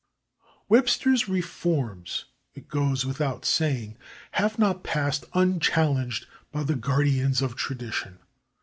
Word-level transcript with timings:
Webster's 0.67 1.29
reforms, 1.29 2.25
it 2.55 2.67
goes 2.67 3.05
without 3.05 3.45
saying, 3.45 3.99
have 4.31 4.57
not 4.57 4.83
passed 4.83 5.25
unchallenged 5.35 6.25
by 6.51 6.63
the 6.63 6.73
guardians 6.73 7.39
of 7.39 7.55
tradition. 7.55 8.17